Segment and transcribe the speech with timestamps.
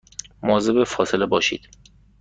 [0.43, 1.67] مواظب فاصله باشید